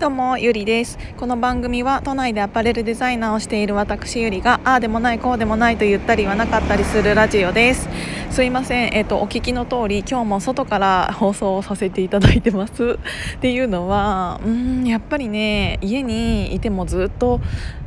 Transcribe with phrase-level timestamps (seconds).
[0.00, 0.98] どうもゆりです。
[1.18, 7.88] この番組は都内でアパレルデザイナーをしている私ゆりがああでもないこうでもないと言ったり言わなかったりするラジオです。
[8.30, 8.90] すいません。
[8.92, 12.98] えっ、とお聞きの通り今日も外から放送をさせていただいてます。
[13.36, 17.40] っていうのはうんやっぱりね家にいてもずっと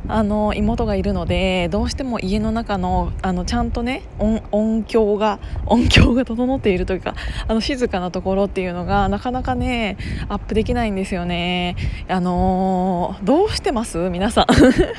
[0.08, 4.02] あの妹がいるのでどうしても家の中のあのちゃんとね
[4.50, 7.14] 音響が音響が整っているというか
[7.46, 9.98] あの静かなところっていうのがなかなかね
[10.30, 11.76] アップできないんですよね。
[12.06, 13.98] あのー、どうしてます？
[14.10, 14.46] 皆さん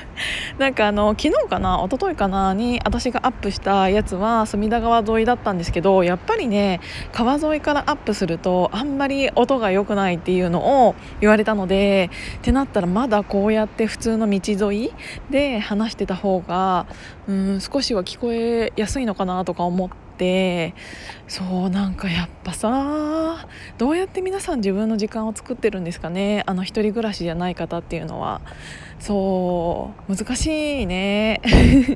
[0.60, 14.92] なんかあの昨日かな一昨日かなに私がアップしたやつは隅田川沿いだったんですけどやっぱりね川沿いからアップするとあんまり音が良くないっていうのを言われたのでってなったらまだこうやって普通の道沿い
[15.30, 16.86] で話してた方が
[17.28, 20.09] うん少しは聞こえやすいのかなとか思って。
[21.28, 28.42] そうなんかやっぱさどうやって皆さん自分の時間を作ってるんですかねあの一人暮らしじゃない方っていうのは。
[29.00, 31.42] そう難しいね。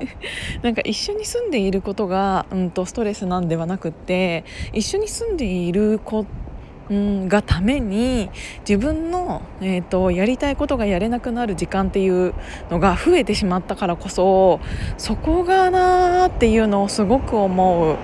[0.62, 6.43] なんか一緒に住んでいることが、うんと、とストレスなんではなくって一緒に住んでいること
[6.90, 8.30] うんがために
[8.68, 12.34] 自分の、えーと、やりたいことがやれなくなる時間っていう
[12.70, 14.60] のが増えてしまったからこそ
[14.98, 17.96] そこがなーっていうのをすごく思う。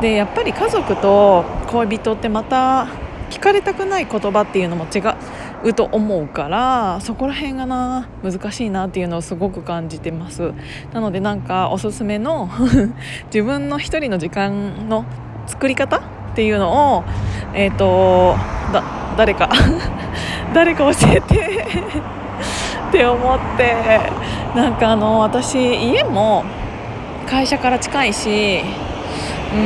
[0.00, 2.86] でやっぱり家族と恋人ってまた
[3.30, 5.02] 聞かれたくない言葉っていうのも違
[5.64, 10.52] うと思うからそこら辺がな難しいなっていうのをすごく感じてます。
[10.92, 12.48] なのでなんかおすすめの
[13.26, 15.04] 自分の一人の時間の
[15.46, 17.04] 作り方っていうのを
[17.52, 18.36] え、ー、と
[18.72, 18.84] だ
[19.16, 19.50] 誰か
[20.54, 21.34] 誰か教えて
[22.88, 23.74] って思って
[24.54, 26.44] なんかあの私家も
[27.26, 28.62] 会社から近いし
[29.52, 29.56] う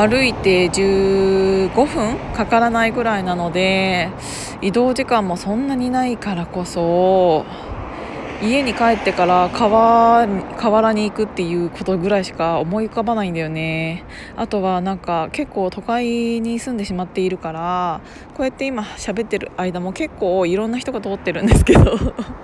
[0.00, 4.08] ん歩いて15分かからないぐらいなので
[4.62, 7.44] 移動時間もそんなにないからこそ
[8.44, 14.04] 家に帰ってから川河原に行くっていうことぐらいしか思い浮かばないんだよね。
[14.36, 18.02] あとはなんか結構都会に住んでしまっているから
[18.34, 21.98] こうやって今喋ってる間も結構いろんな人が通ってるんですけど。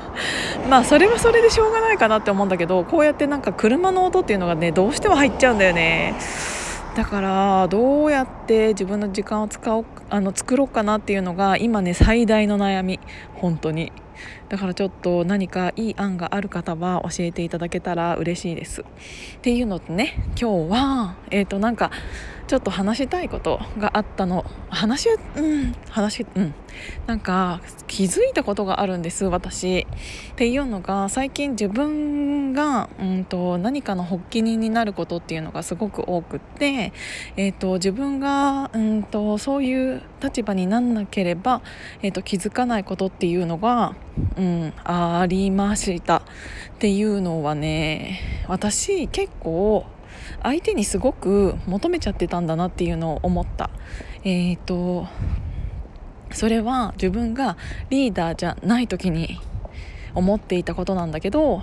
[0.70, 6.14] まあそれはそれでしょうがないかなって思うんだけどこうやってなんか車の音っていうのがねどうしても入っちゃうんだよね。
[6.96, 13.00] だからどうやって自分の時間を使おうあの作ろうかなっていうのが今ね最大の悩み。
[13.34, 13.92] 本当に。
[14.50, 18.82] だからちょっと何かいい案がある方は教えていただけたら嬉しいです。
[18.82, 18.84] っ
[19.40, 21.92] ていうのとね今日はえっ、ー、となんか
[22.50, 24.44] ちょっと話したいことがあったの。
[24.68, 26.52] 話うん話うん。
[27.06, 29.86] なんか気づいたことがあるんです私。
[30.32, 36.92] っていうのが最近自分が、うんと、何かの発起人になることっていうのがすごく多くって、
[37.36, 41.62] えーと、自分が、うんと、そういう立場になんなければ、
[42.02, 43.94] えーと気づかないことっていうのが、
[44.36, 46.22] うん、ありましたっ
[46.78, 49.86] ていうのはね私結構
[50.42, 53.70] 相手にすごく求めちゃってたんだなっていうのを思った。
[54.24, 55.06] えーと
[56.32, 57.56] それは自分が
[57.90, 59.40] リーダーじゃない時に
[60.14, 61.62] 思っていたことなんだけど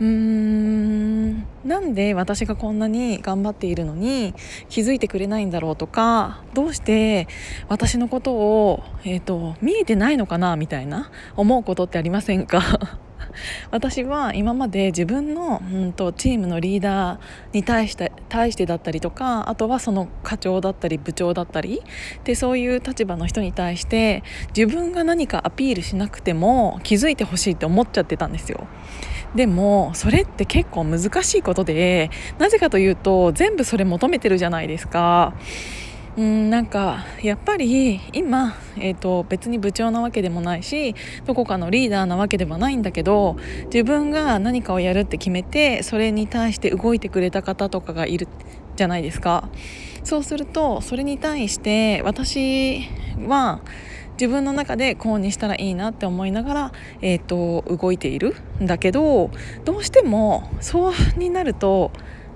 [0.00, 4.34] うーんなんで私がこんなに頑張っているのに
[4.70, 7.28] 気づいてくれないんだろうとかどうして
[7.68, 12.62] 私のことを、えーと、見えてないのかなみたいな思うことってありませんか？
[13.70, 17.18] 私は今まで自分の、うんと、チームのリーダー
[17.52, 21.82] に対して対してだったりとかあとはその課長だったり部長だったり
[22.24, 24.24] でそういう立場の人に対して
[24.56, 28.66] 自分が何かアピールしなくても気づいてほしいって思っちゃってたんですよ。
[29.34, 35.34] でもそれって結構難しいことでなぜかというと全部それ求めてるじゃないですか。
[36.16, 43.36] うんなんかやっぱり今、えーと、別に部長なわけでもないしどこかのリーダーなわけではないんだけど
[43.66, 48.26] 自分が何かをやるって決めてそれに対して動いてくれた方とかがいる
[48.74, 49.48] じゃないですか
[50.02, 52.82] そうするとそれに対して私
[53.26, 53.60] は
[54.20, 59.30] 自分の中でこうにしたらいいなって思いながら、えーと動いているんだけど
[59.64, 61.90] どうしてもそうになると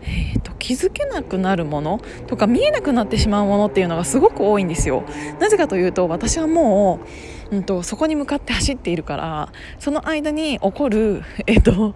[0.06, 5.04] えーと、気づけなくなるものとか見えなくなってしまうものっていうのがすごく多いんですよ。
[5.38, 7.00] なぜかというと私はも
[7.50, 11.94] う、うんと、そこに向かって走っているからその間に起こる、 えーと、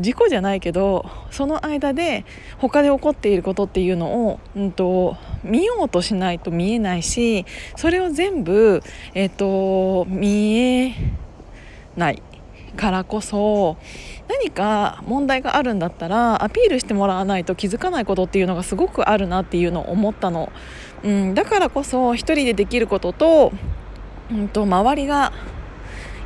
[0.00, 2.24] 事故じゃないけどその間で
[2.58, 8.82] 他で起こっていることっていうのを、うんと、見ようとしないと見えないしそれを全部、
[9.14, 10.92] えー、と見え
[11.96, 12.20] ない。
[12.78, 13.76] からこそ
[14.28, 20.52] 何か問題があるんだったらアピールしてもらわないと気づかないことっていうのがすごくあるなっていうのを思ったの。
[21.02, 23.52] うん、だからこそ1人でできることと,、
[24.30, 25.32] うんと周りが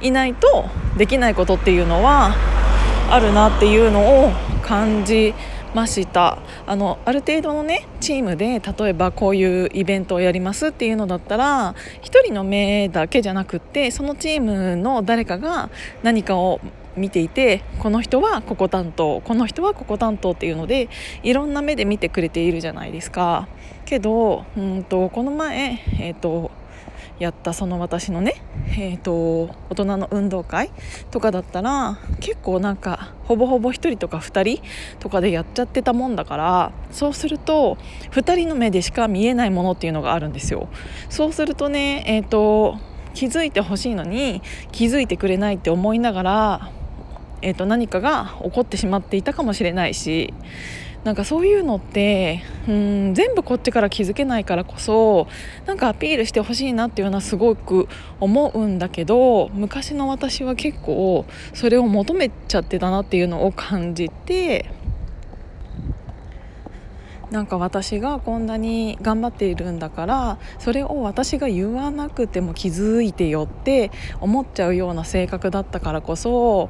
[0.02, 0.66] いないと
[0.96, 2.34] できないことっていうのは
[3.10, 4.30] あるなっていうのを
[4.62, 6.38] 感じまました。
[6.66, 15.70] あのある程度のねチームで例えばこういうイベントをやりますっていうのだったら1人の目だけじゃなくってそのチームの誰かが
[16.02, 16.60] 何かを
[16.96, 20.88] 見ていてこの人はここ担当この人はここ担当っていうので
[21.22, 23.48] いろんな目で見てくれているじゃないですか。
[23.84, 26.50] けどうんとこの前えっ、ー、と
[27.18, 30.70] やったその私のね、えーと、大人の運動会
[31.10, 34.62] とかだったら結構なんかほぼほぼ1人とか2人
[34.98, 37.78] とかでやっちゃってたもんだからそうすると
[38.10, 40.68] 2人の目でしか見えないものっていうのがあるんですよ。
[41.08, 42.78] そうするとね、えーと、
[43.14, 44.42] 気づいてほしいのに
[44.72, 46.70] 気づいてくれないって思いながら、
[47.42, 50.32] えーと何かが起こってしまっていたかもしれないし
[51.04, 55.26] なんかそういうのってうん全部こっちから気づけないからこそ
[55.66, 57.88] なんかアピールしてほしいなっていうのはすごく
[58.20, 64.70] 思うんだけど昔の私は結構それを求めちゃってたなっていうのを感じて
[67.32, 73.90] なんか私がこんなに頑張っているんだからそれを私が言わなくても気づいてよって
[74.20, 76.68] 思っちゃうような性格だったからこそ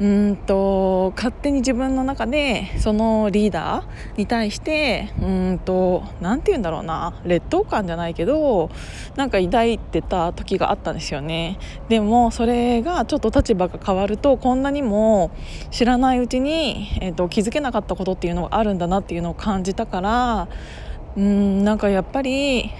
[0.00, 5.24] うんと勝手に自分の中でそのリーダーに対してう
[5.54, 8.70] んと何て言うんだろうな劣等感じゃないけど
[9.16, 11.58] なんか抱いてた時があったんですよね。
[11.88, 15.30] でもそれがちょっと立場が変わるとこんなにも
[15.70, 20.03] 知らないうちに、えーと、気づけなかったことっていうのがあるんだなっていうのを感じたから
[21.16, 22.70] うんなんかやっぱり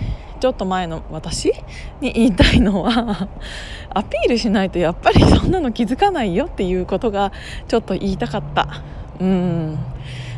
[0.40, 1.52] ちょっと前の私
[2.00, 3.28] に言いたいのは
[3.90, 7.32] アピールしないとやっぱりそんなの気づかないよっていうことが
[7.68, 8.82] ちょっと言いたかった。
[9.20, 9.78] うん。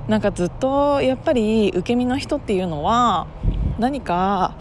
[0.08, 3.26] なんかずっとやっぱり受け身の人っていうのは
[3.78, 4.54] 何か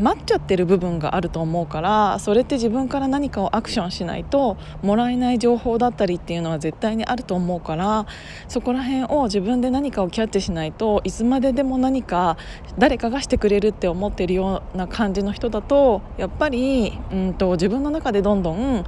[0.00, 8.06] 待っちゃってる部分があると思うからそれって自分から何かをアクションしないともらえない情報だったりっていうのは絶対にあると思うから
[8.48, 12.36] そこら辺を自分で何かをキャッチしないといつまででも何か
[12.78, 18.84] 誰かがしてくれるって思ってるような感じの人だとやっぱりうんと自分の中でどんどん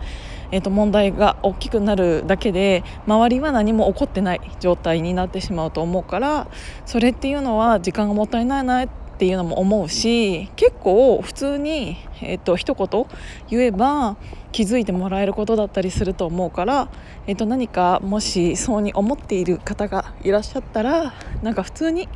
[0.54, 6.46] えー、と問題が大きくなるだけで周りは何も起こってない状態になってしまうと思うから
[6.84, 13.06] それっていうのは時間がもったいないなってていうのも思うし結構普通に、えっと一言
[13.48, 14.16] 言えば
[14.50, 16.88] 気づいてもらえることだったりすると思うから、
[17.28, 22.08] えっと何かもしそうに思っている方がいらっしゃったらなんか普通に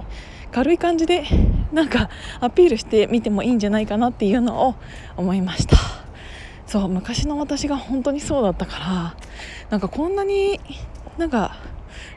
[0.50, 1.22] 軽い感じで
[1.72, 2.10] なんか
[2.40, 4.74] アピールしてみてもいいんじゃないかなっていうのを
[5.16, 5.76] 思いました。
[6.66, 9.16] そう昔の私が本当にそうだったから
[9.70, 10.58] なんかこんなに
[11.18, 11.54] なんか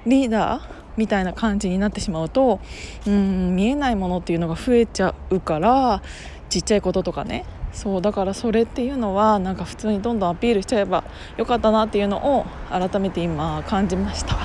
[0.07, 2.59] リーダーみたいな感じになってしまうと
[3.07, 6.01] うん見えないものっていうのが増えちゃうから
[6.49, 7.45] ちっちゃいこととかね。
[7.71, 11.03] そうだからそれっていうのはなんか普通にどんどんアピールしちゃえば
[11.37, 14.35] よかったなっていうのを改めて今感じました。
[14.35, 14.39] っ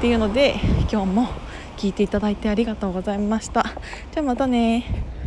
[0.00, 0.54] ていうので
[0.90, 1.28] 今日も
[1.76, 3.64] 聞いていただいてありがとうございました。
[4.12, 5.19] じゃあまたね。